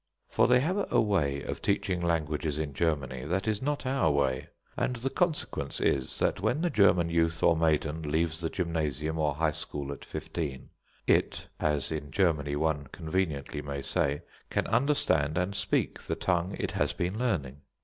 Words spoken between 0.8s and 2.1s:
a way of teaching